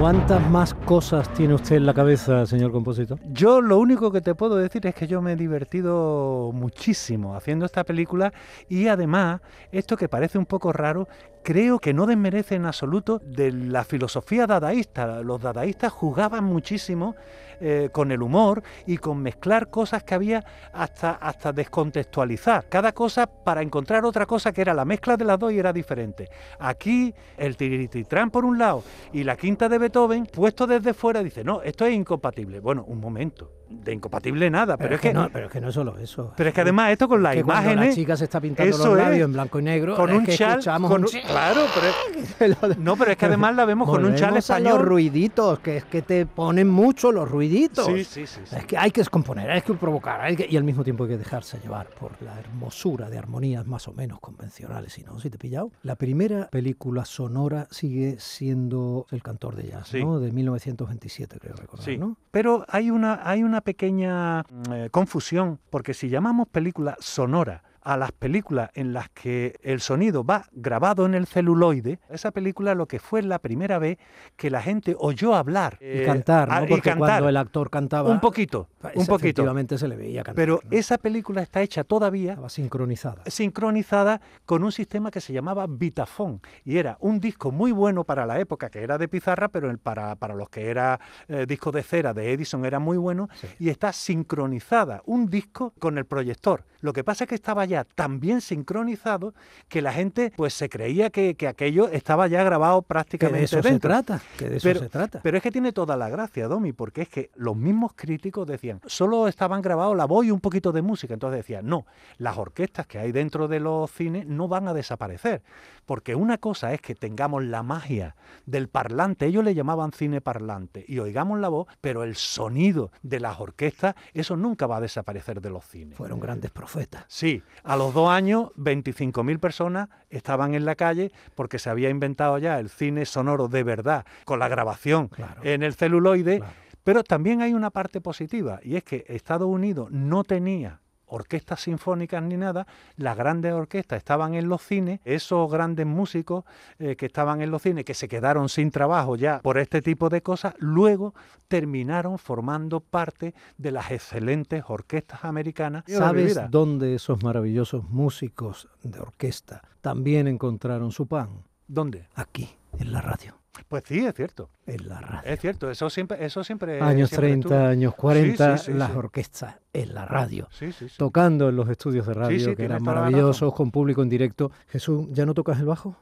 ¿Cuántas 0.09 0.51
más 0.51 0.73
cosas 0.73 1.31
tiene 1.35 1.53
usted 1.53 1.77
en 1.77 1.85
la 1.85 1.93
cabeza, 1.93 2.47
señor 2.47 2.73
compositor? 2.73 3.19
Yo 3.31 3.61
lo 3.61 3.77
único 3.79 4.11
que 4.11 4.23
te 4.23 4.35
puedo 4.35 4.57
decir 4.57 4.87
es 4.87 4.95
que 4.95 5.07
yo 5.07 5.21
me 5.21 5.33
he 5.33 5.37
divertido 5.37 6.51
muchísimo 6.55 7.37
haciendo 7.37 7.67
esta 7.67 7.85
película 7.85 8.33
y 8.71 8.89
además, 8.89 9.43
esto 9.71 9.99
que 9.99 10.09
parece 10.09 10.39
un 10.39 10.47
poco 10.47 10.73
raro, 10.73 11.09
creo 11.43 11.79
que 11.79 11.95
no 11.95 12.07
desmerece 12.07 12.55
en 12.55 12.67
absoluto 12.67 13.21
de 13.25 13.53
la 13.53 13.85
filosofía 13.85 14.47
dadaísta. 14.47 15.23
Los 15.23 15.41
dadaístas 15.41 15.93
jugaban 15.93 16.45
muchísimo 16.45 17.15
eh, 17.61 17.89
con 17.91 18.13
el 18.13 18.23
humor 18.23 18.63
y 18.87 18.99
con 18.99 19.21
mezclar 19.21 19.69
cosas 19.69 20.05
que 20.05 20.15
había 20.15 20.45
hasta, 20.73 21.11
hasta 21.13 21.53
descontextualizar. 21.53 22.69
Cada 22.69 22.93
cosa 22.93 23.27
para 23.27 23.63
encontrar 23.63 24.05
otra 24.05 24.27
cosa 24.27 24.53
que 24.53 24.61
era 24.61 24.75
la 24.75 24.85
mezcla 24.85 25.17
de 25.17 25.25
las 25.25 25.39
dos 25.41 25.53
y 25.53 25.59
era 25.59 25.73
diferente. 25.73 26.29
Aquí 26.61 27.13
el 27.37 27.57
tirititrán 27.57 28.31
por 28.31 28.45
un 28.45 28.59
lado 28.59 28.85
y 29.13 29.25
la 29.25 29.37
quinta 29.37 29.69
de 29.69 29.79
Beethoven, 29.79 30.27
puesto 30.27 30.69
desde 30.69 30.95
fuera, 30.95 31.21
dice, 31.23 31.43
no, 31.43 31.61
esto 31.63 31.85
es 31.85 31.95
incompatible. 31.95 32.61
Bueno, 32.61 32.85
un 32.87 33.01
momento, 33.01 33.51
de 33.71 33.93
incompatible 33.93 34.49
nada, 34.51 34.77
pero, 34.77 34.95
es 34.95 35.01
que... 35.01 35.13
no, 35.13 35.29
pero 35.31 35.47
es 35.47 35.53
que 35.53 35.61
no 35.61 35.69
es 35.69 35.75
solo 35.75 35.99
eso. 35.99 36.33
Pero 36.37 36.49
es 36.49 36.55
que 36.55 36.61
además 36.63 36.91
esto 36.93 37.07
con 37.09 37.23
las 37.23 37.35
que 37.35 37.45
cuando 37.45 37.75
la 37.75 37.93
chica 37.93 38.17
se 38.17 38.25
está 38.25 38.41
pintando 38.41 38.77
los 38.77 38.87
es, 38.87 38.93
labios 38.95 39.25
en 39.27 39.33
blanco 39.33 39.59
y 39.59 39.63
negro, 39.63 39.95
con 39.95 40.11
un 40.13 40.25
que 40.25 40.37
chal, 40.37 40.53
escuchamos 40.53 40.91
con 40.91 41.03
un 41.05 41.09
claro, 41.11 41.61
pero 41.75 42.57
es- 42.71 42.79
no, 42.79 42.97
pero 42.97 43.11
es 43.13 43.17
que 43.17 43.27
además 43.27 43.55
la 43.57 43.65
vemos 43.65 43.89
con 43.89 44.05
un 44.05 44.13
chal 44.15 44.31
Volvemos 44.31 44.51
a 44.51 44.57
español. 44.59 44.79
los 44.79 44.89
ruiditos, 44.89 45.59
que 45.61 45.77
es 45.79 45.85
que 45.85 46.03
te 46.03 46.25
ponen 46.27 46.69
mucho 46.69 47.13
los 47.13 47.29
ruiditos. 47.31 47.87
Sí, 47.87 48.05
sí, 48.05 48.27
sí. 48.27 48.41
Es 48.57 48.65
que 48.65 48.77
hay 48.79 48.91
que 48.91 49.01
descomponer, 49.03 49.51
hay 49.51 49.61
que 49.63 49.75
provocar, 49.75 50.21
hay 50.21 50.37
que- 50.37 50.47
y 50.49 50.57
al 50.57 50.65
mismo 50.65 50.83
tiempo 50.85 51.05
hay 51.05 51.11
que 51.11 51.19
dejarse 51.19 51.59
llevar 51.61 51.89
por 51.91 52.13
la 52.23 52.39
hermosura 52.41 53.11
de 53.11 53.19
armonías 53.19 53.67
más 53.67 53.87
o 53.89 53.93
menos 53.93 54.21
convencionales, 54.21 54.93
si 54.93 55.03
no, 55.03 55.19
si 55.21 55.29
te 55.31 55.37
he 55.37 55.39
pillado. 55.39 55.71
La 55.83 55.97
primera 55.97 56.49
película 56.49 57.05
sonora 57.05 57.67
sigue 57.71 58.17
siendo 58.19 59.07
El 59.11 59.23
cantor 59.23 59.57
de 59.57 59.69
jazz. 59.69 59.93
¿no? 59.95 60.21
De 60.21 60.33
1927, 60.33 61.39
creo 61.39 61.55
recordar, 61.57 61.85
Sí, 61.85 61.99
¿no? 61.99 62.17
pero 62.31 62.65
hay 62.69 62.91
una, 62.91 63.21
hay 63.29 63.43
una 63.43 63.58
pequeña 63.61 64.43
mm, 64.43 64.73
eh, 64.73 64.91
confusión, 64.91 65.59
porque 65.71 65.95
si 65.95 66.09
llamamos 66.09 66.49
película 66.49 66.97
sonora 67.01 67.63
a 67.89 67.97
las 67.97 68.13
películas 68.13 68.69
en 68.75 68.93
las 68.93 69.09
que 69.09 69.59
el 69.63 69.81
sonido 69.81 70.23
va 70.23 70.45
grabado 70.53 71.07
en 71.07 71.15
el 71.15 71.27
celuloide, 71.27 72.01
esa 72.11 72.31
película 72.33 72.75
lo 72.75 72.87
que 72.87 72.99
fue 72.99 73.23
la 73.23 73.39
primera 73.39 73.79
vez 73.79 73.97
que 74.37 74.51
la 74.51 74.61
gente 74.61 74.95
oyó 74.99 75.35
hablar. 75.35 75.79
Y 75.81 76.01
eh, 76.01 76.03
cantar, 76.05 76.49
¿no? 76.49 76.55
ah, 76.55 76.65
y 76.65 76.69
Porque 76.69 76.91
cantar. 76.91 77.09
cuando 77.09 77.29
el 77.31 77.37
actor 77.39 77.71
cantaba... 77.71 78.11
Un 78.11 78.21
poquito, 78.21 78.69
pues, 78.79 78.95
un 78.95 79.07
poquito. 79.07 79.27
Efectivamente 79.43 79.79
se 79.79 79.89
le 79.89 79.97
veía 79.97 80.23
cantar. 80.23 80.35
Pero 80.37 80.61
¿no? 80.63 80.71
esa 80.77 80.99
película 80.99 81.41
está 81.41 81.63
hecha 81.63 81.83
todavía 81.83 82.33
Estaba 82.33 82.51
sincronizada. 82.51 83.23
sincronizada 83.27 84.21
con 84.45 84.63
un 84.65 84.73
sistema 84.73 85.11
que 85.11 85.23
se 85.23 85.33
llamaba 85.33 85.67
Vitafone 85.67 86.41
y 86.67 86.77
era 86.77 86.99
un 87.01 87.21
disco 87.21 87.51
muy 87.53 87.73
bueno 87.73 88.05
para 88.05 88.27
la 88.27 88.39
época 88.39 88.69
que 88.69 88.83
era 88.83 88.99
de 88.99 89.09
pizarra 89.09 89.49
pero 89.49 89.75
para, 89.79 90.15
para 90.17 90.35
los 90.35 90.51
que 90.51 90.69
era 90.69 91.01
eh, 91.29 91.47
disco 91.49 91.73
de 91.73 91.83
cera 91.83 92.13
de 92.13 92.33
Edison 92.35 92.65
era 92.67 92.79
muy 92.79 92.99
bueno 92.99 93.29
Sí. 93.35 93.47
y 93.61 93.69
está 93.71 93.93
sincronizada 93.93 95.03
un 95.07 95.27
disco 95.31 95.73
con 95.79 95.97
el 95.99 96.05
proyector 96.05 96.65
lo 96.81 96.93
que 96.93 97.03
pasa 97.03 97.25
es 97.25 97.29
que 97.29 97.35
estaba 97.35 97.65
ya 97.65 97.78
tan 97.85 98.21
bien 98.21 98.41
sincronizado 98.41 99.35
que 99.69 99.83
la 99.83 99.93
gente 99.93 100.33
pues 100.37 100.55
se 100.55 100.69
creía 100.69 101.11
que, 101.11 101.35
que 101.35 101.49
aquello 101.49 101.89
estaba 101.89 102.27
ya 102.27 102.43
grabado 102.45 102.83
Que 102.83 102.89
prácticamente 102.89 103.39
de 103.39 103.45
eso 103.45 103.63
se 103.63 103.79
trata, 103.79 104.21
que 104.37 104.49
de 104.49 104.57
eso 104.59 104.69
Pero- 104.69 104.81
se 104.81 104.89
trata. 104.89 105.21
Pero 105.23 105.37
es 105.37 105.43
que 105.43 105.51
tiene 105.51 105.73
toda 105.73 105.97
la 105.97 106.09
gracia, 106.09 106.49
Domi, 106.49 106.73
porque 106.73 107.03
es 107.03 107.09
que 107.09 107.31
los 107.37 107.57
mismos 107.57 107.93
críticos 107.95 108.47
decían, 108.47 108.81
solo 108.87 109.29
estaban 109.29 109.63
grabados 109.63 109.97
la 109.97 110.05
voz 110.05 110.27
y 110.27 110.31
un 110.31 110.41
poquito 110.41 110.73
de 110.73 110.83
música. 110.83 111.15
Entonces 111.15 111.39
decían, 111.39 111.67
no, 111.67 111.87
las 112.19 112.37
orquestas 112.39 112.87
que 112.87 112.99
hay 112.99 113.13
dentro 113.13 113.49
de 113.49 113.61
los 113.61 113.91
cines 113.91 114.27
no 114.27 114.49
van 114.49 114.69
a 114.69 114.75
desaparecer. 114.75 115.43
Porque 115.87 116.15
una 116.15 116.37
cosa 116.39 116.75
es 116.75 116.81
que 116.83 116.95
tengamos 116.95 117.45
la 117.45 117.63
magia 117.63 118.15
del 118.45 118.69
parlante, 118.69 119.27
ellos 119.27 119.43
le 119.43 119.55
llamaban 119.55 119.93
cine 119.93 120.21
parlante, 120.21 120.85
y 120.87 120.99
oigamos 120.99 121.39
la 121.41 121.49
voz, 121.49 121.67
pero 121.81 122.03
el 122.03 122.15
sonido 122.17 122.93
de 123.03 123.21
las 123.21 123.41
orquestas, 123.41 123.95
eso 124.13 124.37
nunca 124.37 124.67
va 124.67 124.77
a 124.77 124.81
desaparecer 124.81 125.41
de 125.41 125.49
los 125.51 125.65
cines. 125.65 125.97
Fueron 125.97 126.21
grandes 126.21 126.51
profetas. 126.51 127.05
Sí, 127.09 127.43
a 127.69 127.77
los 127.77 127.93
dos 127.95 128.09
años 128.11 128.49
25.000 128.57 129.39
personas 129.39 129.89
estaban 130.11 130.55
en 130.55 130.65
la 130.65 130.75
calle 130.75 131.13
porque 131.35 131.59
se 131.59 131.71
había 131.71 131.91
inventado 131.91 132.39
ya 132.39 132.59
el 132.59 132.69
cine 132.71 133.05
sonoro 133.05 133.49
de 133.49 133.63
verdad, 133.63 134.05
con 134.25 134.39
la 134.39 134.49
grabación 134.49 135.09
Claro. 135.09 135.41
en 135.45 135.63
el 135.63 135.75
celuloide, 135.75 136.39
Claro. 136.39 136.53
pero 136.83 137.05
también 137.05 137.43
hay 137.43 137.53
una 137.55 137.71
parte 137.71 138.01
positiva 138.01 138.61
y 138.63 138.77
es 138.77 138.85
que 138.85 139.05
Estados 139.09 139.49
Unidos 139.49 139.91
no 139.91 140.25
tenía 140.25 140.81
orquestas 141.09 141.61
sinfónicas 141.61 142.23
ni 142.23 142.37
nada, 142.37 142.67
las 142.97 143.17
grandes 143.17 143.53
orquestas 143.53 143.99
estaban 143.99 144.35
en 144.35 144.49
los 144.49 144.63
cines, 144.63 145.01
esos 145.05 145.51
grandes 145.51 145.87
músicos 145.87 146.45
eh, 146.79 146.97
que 146.97 147.07
estaban 147.07 147.43
en 147.43 147.51
los 147.51 147.63
cines, 147.63 147.85
que 147.85 147.95
se 147.95 148.09
quedaron 148.09 148.49
sin 148.49 148.71
trabajo 148.71 149.17
ya 149.17 149.41
por 149.41 149.59
este 149.59 149.83
tipo 149.83 150.09
de 150.09 150.23
cosas, 150.23 150.55
luego 150.59 151.15
terminaron 151.49 152.19
formando 152.19 152.81
parte 152.81 153.35
de 153.57 153.73
las 153.73 153.91
excelentes 153.91 154.65
orquestas 154.69 155.25
americanas. 155.25 155.85
¿Sabes 155.87 156.39
dónde 156.51 156.95
esos 156.95 157.23
maravillosos 157.23 157.85
músicos 157.89 158.69
de 158.83 159.01
orquesta 159.01 159.63
también 159.81 160.29
encontraron 160.29 160.93
su 160.93 161.07
pan? 161.07 161.45
¿Dónde? 161.67 162.09
Aquí, 162.15 162.49
en 162.79 162.93
la 162.93 163.01
radio. 163.01 163.38
Pues 163.67 163.83
sí, 163.87 164.05
es 164.05 164.15
cierto. 164.15 164.51
En 164.67 164.89
la 164.89 165.01
radio. 165.01 165.31
Es 165.31 165.41
cierto, 165.41 165.71
eso 165.71 165.91
siempre, 165.91 166.25
eso 166.25 166.45
siempre. 166.45 166.81
años 166.81 167.09
siempre 167.09 167.29
30, 167.29 167.49
estuvo. 167.49 167.69
años 167.69 167.95
40, 167.95 168.59
Sí, 168.59 168.65
sí, 168.65 168.73
sí, 168.73 168.79
las 168.79 168.91
orquestas 168.95 169.57
en 169.73 169.95
la 169.95 170.05
radio. 170.05 170.49
Sí, 170.51 170.73
sí, 170.73 170.89
sí. 170.89 170.95
Tocando 170.99 171.49
en 171.49 171.57
los 171.57 171.69
estudios 171.69 172.07
de 172.07 172.15
radio, 172.15 172.55
que 172.55 172.65
eran 172.65 172.83
maravillosos, 172.83 173.53
con 173.55 173.71
público 173.71 174.03
en 174.03 174.09
directo. 174.09 174.51
Jesús, 174.69 175.07
¿ya 175.11 175.27
no 175.27 175.35
tocas 175.35 175.59
el 175.59 175.67
bajo? 175.67 175.97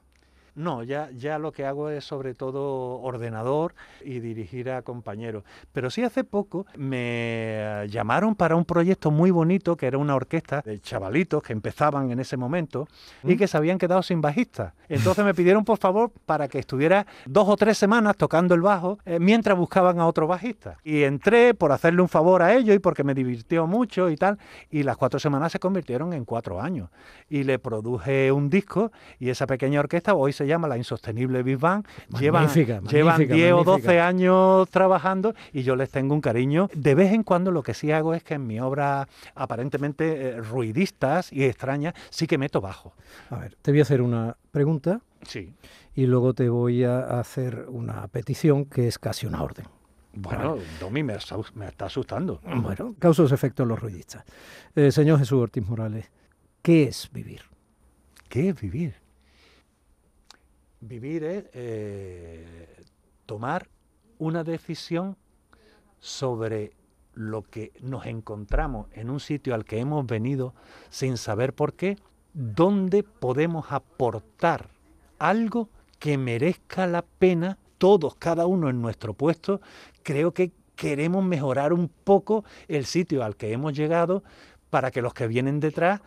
No, 0.57 0.83
ya, 0.83 1.11
ya 1.15 1.39
lo 1.39 1.53
que 1.53 1.67
hago 1.67 1.91
es 1.91 2.03
sobre 2.05 2.33
todo 2.33 3.01
ordenador 3.03 3.75
y 4.03 4.21
dirigir 4.21 4.71
a 4.71 4.81
compañeros. 4.81 5.45
Pero 5.73 5.91
sí 5.91 6.03
hace 6.03 6.25
poco 6.25 6.67
me 6.77 7.87
llamaron 7.91 8.35
para 8.35 8.57
un 8.57 8.65
proyecto 8.65 9.11
muy 9.11 9.31
bonito 9.31 9.77
que 9.77 9.87
era 9.87 9.99
una 9.99 10.15
orquesta 10.15 10.63
de 10.63 10.81
chavalitos 10.81 11.43
que 11.43 11.53
empezaban 11.53 12.11
en 12.11 12.21
ese 12.21 12.39
momento 12.39 12.89
¿Mm? 13.23 13.33
y 13.33 13.37
que 13.37 13.47
se 13.47 13.59
habían 13.59 13.77
quedado 13.77 14.03
sin 14.03 14.23
bajista. 14.23 14.75
Entonces 14.89 15.27
me 15.27 15.35
pidieron 15.35 15.63
por 15.63 15.77
favor 15.77 16.11
para 16.25 16.49
que 16.49 16.59
estuviera 16.59 17.07
dos 17.27 17.47
o 17.49 17.57
tres 17.57 17.77
semanas 17.77 18.17
tocando 18.17 18.55
el 18.55 18.63
bajo 18.63 18.99
eh, 19.05 19.19
mientras 19.19 19.59
buscaban 19.59 20.01
a 20.01 20.07
otro 20.07 20.27
bajista. 20.27 20.79
Y 20.83 21.03
entré 21.03 21.53
por 21.53 21.71
hacerle 21.71 22.01
un 22.01 22.09
favor 22.09 22.41
a 22.41 22.55
ellos 22.55 22.75
y 22.75 22.79
porque 22.79 23.05
me 23.05 23.13
divirtió 23.13 23.67
mucho 23.67 24.09
y 24.09 24.17
tal. 24.17 24.39
Y 24.71 24.85
las 24.85 24.97
cuatro 24.97 25.21
semanas 25.21 25.53
se 25.53 25.59
convirtieron 25.59 26.15
en 26.15 26.25
cuatro 26.25 26.63
años. 26.63 26.89
Y 27.29 27.45
le 27.45 27.59
produje 27.59 28.33
un 28.33 28.49
disco 28.49 28.91
y 29.19 29.29
esa 29.29 29.47
pequeña 29.47 29.81
orquesta 29.81 30.15
hoy 30.15 30.33
se 30.33 30.46
llama 30.47 30.69
La 30.69 30.76
Insostenible 30.76 31.43
Big 31.43 31.59
Bang. 31.59 31.85
Llevan, 32.19 32.45
Magnífica, 32.45 32.81
llevan 32.83 33.07
magnífica, 33.15 33.35
10 33.35 33.53
o 33.53 33.57
magnífica. 33.65 33.88
12 33.93 34.00
años 34.00 34.71
trabajando 34.71 35.35
y 35.53 35.62
yo 35.62 35.76
les 35.76 35.91
tengo 35.91 36.15
un 36.15 36.21
cariño. 36.21 36.69
De 36.75 36.95
vez 36.95 37.12
en 37.12 37.23
cuando 37.23 37.50
lo 37.50 37.62
que 37.62 37.75
sí 37.75 37.93
hago 37.93 38.15
es 38.15 38.23
que 38.23 38.35
en 38.35 38.47
mi 38.47 38.61
obra 38.61 39.09
aparentemente 39.35 40.29
eh, 40.31 40.41
ruidistas 40.41 41.33
y 41.33 41.45
extrañas 41.45 41.95
sí 42.11 42.26
que 42.26 42.38
meto 42.38 42.61
bajo. 42.61 42.95
A 43.31 43.37
ver, 43.37 43.57
te 43.62 43.71
voy 43.71 43.81
a 43.81 43.83
hacer 43.83 44.03
una 44.03 44.37
pregunta 44.50 45.00
Sí. 45.23 45.55
y 45.95 46.07
luego 46.07 46.35
te 46.35 46.49
voy 46.49 46.85
a 46.85 47.19
hacer 47.21 47.67
una 47.69 48.07
petición 48.09 48.65
que 48.67 48.87
es 48.88 48.99
casi 48.99 49.26
una 49.26 49.43
orden. 49.43 49.67
Bueno, 50.19 50.57
Domi 50.81 51.03
me 51.03 51.15
está 51.15 51.37
asustando. 51.81 52.41
Bueno, 52.62 52.95
causos 52.99 53.33
efectos 53.33 53.67
los 53.69 53.79
ruidistas. 53.79 54.25
Eh, 54.75 54.91
señor 54.91 55.19
Jesús 55.19 55.43
Ortiz 55.43 55.67
Morales, 55.69 56.11
¿qué 56.62 56.85
es 56.85 57.11
vivir? 57.12 57.43
¿Qué 58.31 58.49
es 58.49 58.61
vivir? 58.61 58.95
Vivir 60.88 61.25
es 61.25 61.45
eh, 61.52 62.85
tomar 63.26 63.69
una 64.19 64.45
decisión 64.45 65.16
sobre 65.99 66.75
lo 67.14 67.43
que 67.43 67.73
nos 67.81 68.07
encontramos 68.07 68.87
en 68.93 69.11
un 69.11 69.19
sitio 69.19 69.55
al 69.55 69.64
que 69.64 69.81
hemos 69.81 70.07
venido 70.07 70.55
sin 70.88 71.16
saber 71.16 71.55
por 71.55 71.75
qué, 71.75 71.97
dónde 72.35 73.02
podemos 73.02 73.73
aportar 73.73 74.69
algo 75.19 75.71
que 75.99 76.19
merezca 76.19 76.87
la 76.87 77.02
pena, 77.02 77.59
todos, 77.78 78.14
cada 78.14 78.47
uno 78.47 78.71
en 78.71 78.81
nuestro 78.81 79.12
puesto, 79.12 79.61
creo 80.05 80.33
que 80.33 80.52
queremos 80.76 81.25
mejorar 81.25 81.73
un 81.73 81.88
poco 81.88 82.45
el 82.69 82.85
sitio 82.85 83.25
al 83.25 83.35
que 83.35 83.50
hemos 83.50 83.73
llegado 83.73 84.23
para 84.71 84.93
que 84.93 85.02
los 85.02 85.14
que 85.14 85.26
vienen 85.26 85.59
detrás 85.59 86.00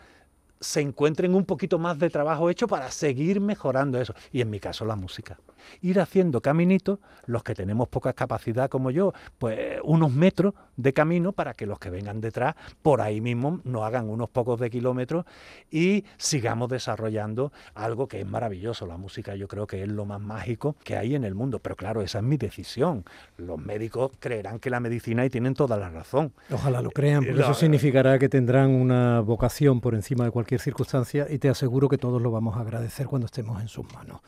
se 0.60 0.80
encuentren 0.82 1.34
un 1.34 1.44
poquito 1.46 1.78
más 1.78 1.98
de 1.98 2.10
trabajo 2.10 2.50
hecho 2.50 2.68
para 2.68 2.90
seguir 2.90 3.40
mejorando 3.40 4.00
eso. 4.00 4.14
Y 4.30 4.42
en 4.42 4.50
mi 4.50 4.60
caso 4.60 4.84
la 4.84 4.94
música. 4.94 5.38
Ir 5.80 6.00
haciendo 6.00 6.40
caminitos, 6.40 6.98
los 7.26 7.42
que 7.42 7.54
tenemos 7.54 7.88
poca 7.88 8.12
capacidad 8.12 8.68
como 8.68 8.90
yo, 8.90 9.12
pues 9.38 9.78
unos 9.84 10.12
metros 10.12 10.54
de 10.76 10.92
camino 10.92 11.32
para 11.32 11.54
que 11.54 11.66
los 11.66 11.78
que 11.78 11.90
vengan 11.90 12.20
detrás 12.20 12.54
por 12.82 13.00
ahí 13.00 13.20
mismo 13.20 13.60
no 13.64 13.84
hagan 13.84 14.08
unos 14.08 14.28
pocos 14.30 14.58
de 14.60 14.70
kilómetros 14.70 15.24
y 15.70 16.04
sigamos 16.16 16.68
desarrollando 16.68 17.52
algo 17.74 18.06
que 18.06 18.20
es 18.20 18.26
maravilloso. 18.26 18.86
La 18.86 18.96
música 18.96 19.34
yo 19.36 19.48
creo 19.48 19.66
que 19.66 19.82
es 19.82 19.88
lo 19.88 20.04
más 20.04 20.20
mágico 20.20 20.76
que 20.84 20.96
hay 20.96 21.14
en 21.14 21.24
el 21.24 21.34
mundo. 21.34 21.58
Pero 21.58 21.76
claro, 21.76 22.02
esa 22.02 22.18
es 22.18 22.24
mi 22.24 22.36
decisión. 22.36 23.04
Los 23.36 23.58
médicos 23.58 24.12
creerán 24.18 24.58
que 24.58 24.70
la 24.70 24.80
medicina 24.80 25.24
y 25.24 25.30
tienen 25.30 25.54
toda 25.54 25.76
la 25.78 25.88
razón. 25.88 26.32
Ojalá 26.50 26.82
lo 26.82 26.90
crean, 26.90 27.24
porque 27.24 27.40
No, 27.40 27.44
eso 27.44 27.54
significará 27.54 28.18
que 28.18 28.28
tendrán 28.28 28.70
una 28.70 29.20
vocación 29.20 29.80
por 29.80 29.94
encima 29.94 30.24
de 30.24 30.30
cualquier 30.30 30.49
circunstancia 30.58 31.26
y 31.30 31.38
te 31.38 31.48
aseguro 31.48 31.88
que 31.88 31.98
todos 31.98 32.20
lo 32.20 32.30
vamos 32.30 32.56
a 32.56 32.60
agradecer 32.60 33.06
cuando 33.06 33.26
estemos 33.26 33.60
en 33.60 33.68
sus 33.68 33.90
manos. 33.92 34.20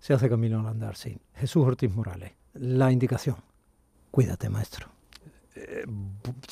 Se 0.00 0.14
hace 0.14 0.28
camino 0.28 0.60
al 0.60 0.66
andar, 0.66 0.96
sí. 0.96 1.18
Jesús 1.34 1.66
Ortiz 1.66 1.94
Morales, 1.94 2.32
la 2.54 2.92
indicación. 2.92 3.36
Cuídate, 4.10 4.48
maestro. 4.48 4.88
Eh, 5.54 5.84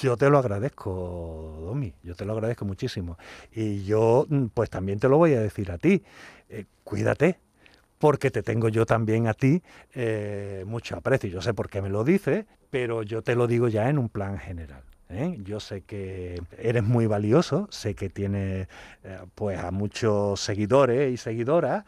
Yo 0.01 0.17
te 0.17 0.29
lo 0.29 0.39
agradezco, 0.39 1.63
Domi, 1.65 1.95
yo 2.03 2.15
te 2.15 2.25
lo 2.25 2.33
agradezco 2.33 2.65
muchísimo. 2.65 3.19
Y 3.53 3.85
yo, 3.85 4.27
mm, 4.29 4.47
pues 4.47 4.69
también 4.69 4.99
te 4.99 5.09
lo 5.09 5.17
voy 5.19 5.35
a 5.35 5.41
decir 5.41 5.71
a 5.71 5.79
ti. 5.79 6.03
Eh, 6.49 6.65
cuídate, 6.85 7.39
porque 7.99 8.31
te 8.31 8.43
tengo 8.43 8.69
yo 8.69 8.85
también 8.85 9.27
a 9.27 9.35
ti 9.35 9.63
eh, 9.95 10.65
mucho 10.67 10.97
aprecio. 10.97 11.31
Yo 11.31 11.41
sé 11.41 11.55
por 11.55 11.69
qué 11.69 11.81
me 11.81 11.89
lo 11.89 12.05
dices, 12.05 12.47
pero 12.71 13.03
yo 13.03 13.23
te 13.23 13.35
lo 13.35 13.47
digo 13.47 13.69
ya 13.69 13.89
en 13.89 13.99
un 13.99 14.09
plan 14.09 14.39
general. 14.39 14.83
¿Eh? 15.09 15.39
Yo 15.43 15.61
sé 15.61 15.83
que 15.83 16.41
eres 16.59 16.85
muy 16.85 17.07
valioso, 17.07 17.69
sé 17.71 17.95
que 17.95 18.09
tienes 18.09 18.69
eh, 19.05 19.19
pues 19.35 19.59
a 19.59 19.71
muchos 19.71 20.41
seguidores 20.41 21.13
y 21.13 21.17
seguidoras. 21.17 21.85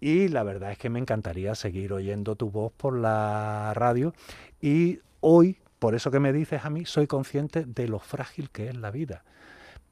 Y 0.00 0.28
la 0.28 0.42
verdad 0.42 0.72
es 0.72 0.78
que 0.78 0.90
me 0.90 0.98
encantaría 0.98 1.54
seguir 1.54 1.92
oyendo 1.92 2.36
tu 2.36 2.50
voz 2.50 2.72
por 2.72 2.98
la 2.98 3.72
radio. 3.74 4.12
Y 4.60 5.00
hoy, 5.20 5.58
por 5.78 5.94
eso 5.94 6.10
que 6.10 6.20
me 6.20 6.32
dices 6.32 6.64
a 6.64 6.70
mí, 6.70 6.84
soy 6.84 7.06
consciente 7.06 7.64
de 7.64 7.88
lo 7.88 7.98
frágil 7.98 8.50
que 8.50 8.68
es 8.68 8.76
la 8.76 8.90
vida. 8.90 9.24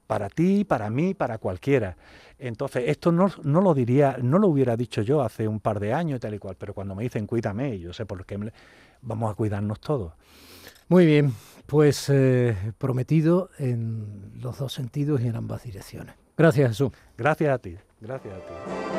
Para 0.05 0.29
ti, 0.29 0.65
para 0.65 0.89
mí, 0.89 1.13
para 1.13 1.37
cualquiera. 1.37 1.97
Entonces, 2.37 2.83
esto 2.87 3.11
no, 3.11 3.31
no 3.43 3.61
lo 3.61 3.73
diría, 3.73 4.17
no 4.21 4.37
lo 4.37 4.49
hubiera 4.49 4.75
dicho 4.75 5.01
yo 5.01 5.21
hace 5.21 5.47
un 5.47 5.59
par 5.59 5.79
de 5.79 5.93
años 5.93 6.17
y 6.17 6.19
tal 6.19 6.33
y 6.35 6.39
cual, 6.39 6.57
pero 6.59 6.73
cuando 6.73 6.93
me 6.93 7.03
dicen 7.03 7.25
cuídame, 7.25 7.79
yo 7.79 7.93
sé 7.93 8.05
por 8.05 8.25
qué 8.25 8.37
vamos 9.01 9.31
a 9.31 9.35
cuidarnos 9.35 9.79
todos. 9.79 10.13
Muy 10.87 11.05
bien, 11.05 11.33
pues 11.65 12.09
eh, 12.09 12.55
prometido 12.77 13.49
en 13.57 14.31
los 14.41 14.57
dos 14.59 14.73
sentidos 14.73 15.21
y 15.21 15.27
en 15.27 15.35
ambas 15.35 15.63
direcciones. 15.63 16.15
Gracias, 16.37 16.69
Jesús. 16.69 16.91
Gracias 17.17 17.53
a 17.53 17.57
ti, 17.59 17.77
gracias 18.01 18.33
a 18.33 18.37
ti. 18.37 18.92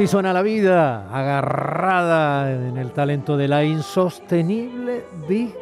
Así 0.00 0.06
suena 0.06 0.32
la 0.32 0.40
vida, 0.40 1.14
agarrada 1.14 2.50
en 2.50 2.78
el 2.78 2.90
talento 2.92 3.36
de 3.36 3.48
la 3.48 3.64
insostenible 3.64 5.04
Big 5.28 5.54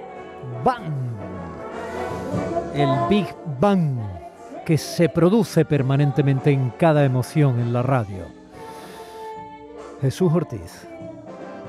Bang. 0.62 0.92
El 2.72 2.88
Big 3.10 3.26
Bang 3.58 3.98
que 4.64 4.78
se 4.78 5.08
produce 5.08 5.64
permanentemente 5.64 6.52
en 6.52 6.70
cada 6.70 7.04
emoción 7.04 7.58
en 7.58 7.72
la 7.72 7.82
radio. 7.82 8.26
Jesús 10.00 10.32
Ortiz, 10.32 10.86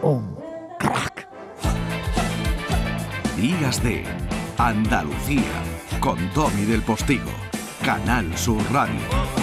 un 0.03 0.37
crack. 0.77 1.27
Días 3.35 3.81
de 3.81 4.03
Andalucía 4.59 5.41
con 5.99 6.19
Tommy 6.35 6.65
del 6.65 6.83
Postigo, 6.83 7.31
Canal 7.83 8.37
Sur 8.37 8.61
Radio. 8.71 9.38